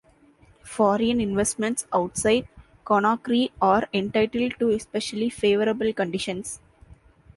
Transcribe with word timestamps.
Foreign 0.63 1.21
investments 1.21 1.85
outside 1.93 2.47
Conakry 2.85 3.51
are 3.61 3.87
entitled 3.93 4.55
to 4.57 4.69
especially 4.69 5.29
favorable 5.29 5.93
conditions. 5.93 6.59